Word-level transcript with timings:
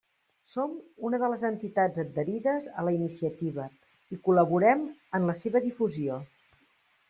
Som 0.51 0.71
una 1.09 1.19
de 1.23 1.29
les 1.33 1.43
entitats 1.49 2.01
adherides 2.05 2.69
a 2.83 2.87
la 2.89 2.95
iniciativa 2.97 3.69
i 4.17 4.21
col·laborem 4.29 4.85
en 5.21 5.33
la 5.33 5.41
seva 5.47 5.67
difusió. 5.71 6.23